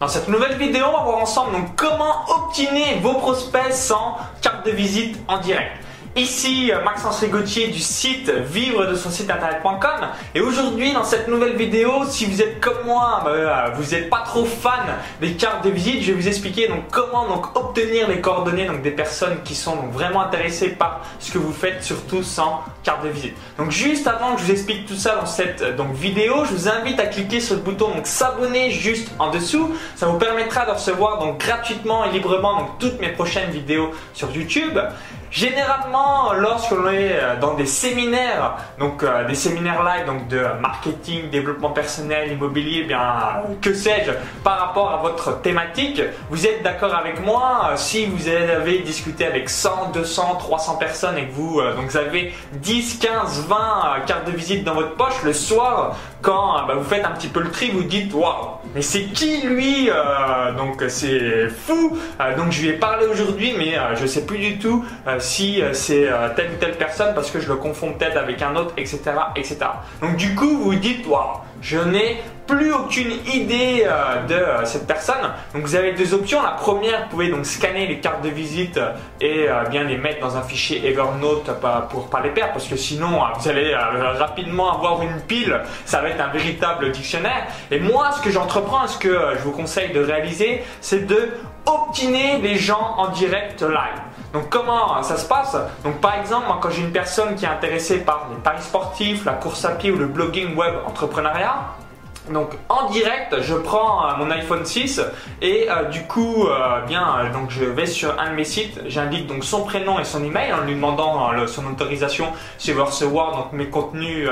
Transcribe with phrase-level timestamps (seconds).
[0.00, 4.70] Dans cette nouvelle vidéo, on va voir ensemble comment obtenir vos prospects sans carte de
[4.70, 5.72] visite en direct.
[6.16, 11.54] Ici Maxence Rigotier du site vivre de son site internet.com et aujourd'hui dans cette nouvelle
[11.54, 15.64] vidéo si vous êtes comme moi bah, euh, vous n'êtes pas trop fan des cartes
[15.64, 19.40] de visite je vais vous expliquer donc comment donc obtenir les coordonnées donc des personnes
[19.44, 23.36] qui sont donc vraiment intéressées par ce que vous faites surtout sans carte de visite.
[23.56, 26.52] Donc juste avant que je vous explique tout ça dans cette euh, donc vidéo je
[26.52, 29.70] vous invite à cliquer sur le bouton donc s'abonner juste en dessous.
[29.94, 34.28] Ça vous permettra de recevoir donc gratuitement et librement donc toutes mes prochaines vidéos sur
[34.32, 34.76] YouTube.
[35.30, 35.99] Généralement,
[36.38, 41.30] lorsque l'on est euh, dans des séminaires, donc euh, des séminaires live, donc de marketing,
[41.30, 47.24] développement personnel, immobilier, bien que sais-je, par rapport à votre thématique, vous êtes d'accord avec
[47.24, 51.86] moi euh, si vous avez discuté avec 100, 200, 300 personnes et que vous, donc
[51.86, 53.56] vous avez 10, 15, 20
[54.06, 57.40] cartes de visite dans votre poche le soir, quand bah, vous faites un petit peu
[57.40, 59.90] le tri, vous dites waouh, mais c'est qui lui
[60.56, 61.96] Donc c'est fou.
[62.36, 64.84] donc je lui ai parlé aujourd'hui, mais je sais plus du tout
[65.18, 68.42] si euh, c'est euh, telle ou telle personne parce que je le confonds peut-être avec
[68.42, 69.00] un autre, etc.,
[69.36, 69.58] etc.
[70.00, 75.32] Donc du coup, vous dites, waouh, je n'ai plus aucune idée euh, de cette personne.
[75.54, 76.42] Donc vous avez deux options.
[76.42, 78.78] La première, vous pouvez donc scanner les cartes de visite
[79.20, 81.50] et bien les mettre dans un fichier Evernote
[81.90, 85.60] pour pas les perdre parce que sinon vous allez rapidement avoir une pile.
[85.84, 87.46] Ça va être un véritable dictionnaire.
[87.70, 91.30] Et moi, ce que j'entreprends, ce que je vous conseille de réaliser, c'est de
[91.66, 94.00] obtiner les gens en direct live.
[94.32, 95.56] Donc comment ça se passe?
[95.84, 99.32] Donc par exemple, quand j'ai une personne qui est intéressée par les paris sportifs, la
[99.32, 101.74] course à pied ou le blogging web entrepreneuriat,
[102.28, 105.00] donc en direct, je prends euh, mon iPhone 6
[105.40, 109.26] et euh, du coup, euh, bien, donc je vais sur un de mes sites, j'indique
[109.26, 112.26] donc son prénom et son email en lui demandant son autorisation
[112.58, 114.28] si veut recevoir donc mes contenus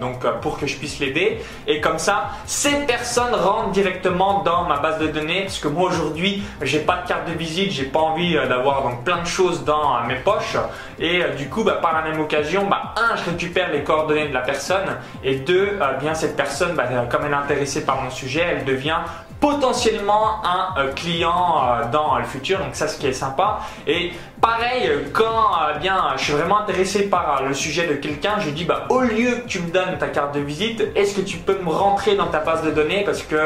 [0.00, 1.38] donc pour que je puisse l'aider.
[1.66, 5.88] Et comme ça, ces personnes rentrent directement dans ma base de données parce que moi
[5.88, 9.64] aujourd'hui, j'ai pas de carte de visite, j'ai pas envie d'avoir donc plein de choses
[9.64, 10.56] dans mes poches.
[10.98, 14.34] Et du coup, bah, par la même occasion, bah, un, je récupère les coordonnées de
[14.34, 18.44] la personne et deux, bien cette personne bah, comme elle est intéressée par mon sujet,
[18.48, 18.98] elle devient
[19.40, 22.58] potentiellement un euh, client euh, dans le futur.
[22.58, 23.60] Donc ça, ce qui est sympa.
[23.86, 28.50] Et pareil, quand euh, bien je suis vraiment intéressé par le sujet de quelqu'un, je
[28.50, 31.36] dis bah au lieu que tu me donnes ta carte de visite, est-ce que tu
[31.38, 33.04] peux me rentrer dans ta base de données?
[33.04, 33.36] Parce que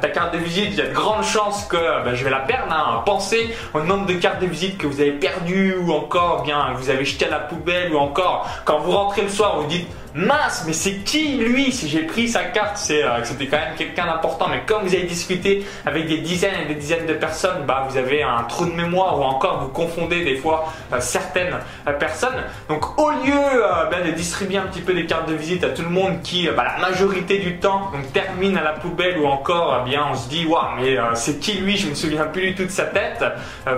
[0.00, 2.40] ta carte de visite, il y a de grandes chances que bah, je vais la
[2.40, 2.72] perdre.
[2.72, 3.02] Hein.
[3.06, 6.90] Pensez au nombre de cartes de visite que vous avez perdues ou encore bien vous
[6.90, 10.64] avez jeté à la poubelle ou encore quand vous rentrez le soir, vous dites mince,
[10.66, 14.48] mais c'est qui lui Si j'ai pris sa carte, que c'était quand même quelqu'un d'important.
[14.48, 17.96] Mais comme vous avez discuté avec des dizaines et des dizaines de personnes, bah, vous
[17.96, 21.56] avez un trou de mémoire ou encore vous confondez des fois euh, certaines
[21.86, 22.44] euh, personnes.
[22.68, 25.70] Donc au lieu euh, ben, de distribuer un petit peu des cartes de visite à
[25.70, 29.84] tout le monde qui, bah, la majorité du temps, termine à la poubelle ou encore,
[29.86, 31.76] on se dit, waouh, mais c'est qui lui?
[31.76, 33.24] Je me souviens plus du tout de sa tête.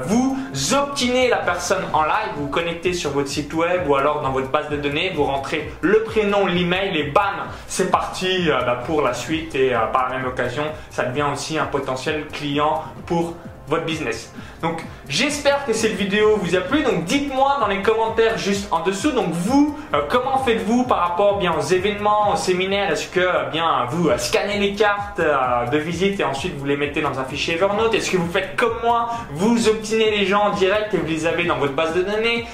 [0.05, 0.37] vous
[0.75, 4.31] obtenez la personne en live, vous, vous connectez sur votre site web ou alors dans
[4.31, 9.03] votre base de données, vous rentrez le prénom, l'email et bam, c'est parti bah, pour
[9.03, 9.55] la suite.
[9.55, 13.35] Et par la même occasion, ça devient aussi un potentiel client pour
[13.69, 14.33] votre business.
[14.63, 16.83] Donc j'espère que cette vidéo vous a plu.
[16.83, 19.13] Donc dites-moi dans les commentaires juste en dessous.
[19.13, 22.91] Donc vous, euh, comment faites-vous par rapport bien aux événements, aux séminaires?
[22.91, 26.77] Est-ce que euh, bien vous euh, scannez les cartes de visite et ensuite vous les
[26.77, 27.95] mettez dans un fichier Evernote?
[27.95, 29.11] Est-ce que vous faites comme moi?
[29.33, 32.47] Vous obtenez les gens en direct et vous les avez dans votre base de données?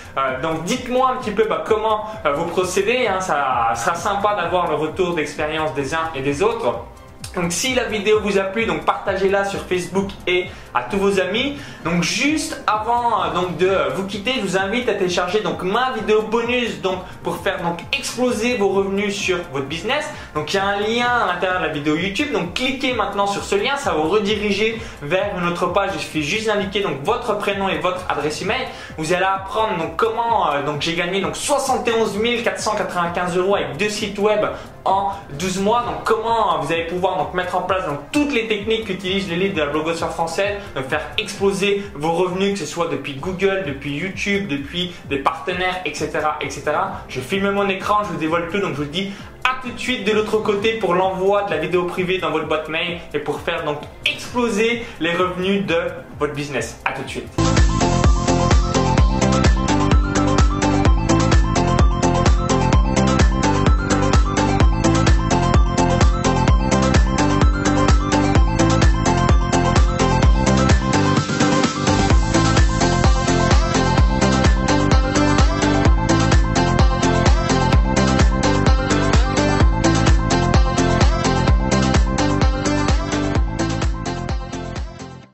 [0.42, 2.04] Donc dites-moi un petit peu bah, comment
[2.36, 3.06] vous procédez.
[3.06, 3.20] Hein.
[3.20, 6.84] Ça sera sympa d'avoir le retour d'expérience des uns et des autres.
[7.34, 11.20] Donc si la vidéo vous a plu, donc partagez-la sur Facebook et à tous vos
[11.20, 11.56] amis.
[11.84, 13.28] Donc juste avant euh,
[13.58, 17.80] de vous quitter, je vous invite à télécharger ma vidéo bonus donc pour faire donc
[17.92, 20.04] exploser vos revenus sur votre business.
[20.34, 22.32] Donc il y a un lien à l'intérieur de la vidéo YouTube.
[22.32, 25.90] Donc cliquez maintenant sur ce lien, ça vous rediriger vers une autre page.
[25.94, 28.66] Il suffit juste d'indiquer donc votre prénom et votre adresse email.
[28.98, 34.44] Vous allez apprendre comment euh, j'ai gagné donc 71 495 euros avec deux sites web
[34.84, 35.84] en 12 mois.
[35.86, 39.60] Donc comment vous allez pouvoir mettre en place donc toutes les techniques qu'utilisent l'élite de
[39.60, 44.48] la blogosphère française, donc faire exploser vos revenus, que ce soit depuis Google, depuis YouTube,
[44.48, 46.10] depuis des partenaires, etc.,
[46.40, 46.62] etc.
[47.08, 49.12] Je filme mon écran, je vous dévoile tout, donc je vous dis
[49.44, 52.46] à tout de suite de l'autre côté pour l'envoi de la vidéo privée dans votre
[52.46, 55.76] boîte mail et pour faire donc exploser les revenus de
[56.19, 56.80] votre business.
[56.84, 57.28] À tout de suite.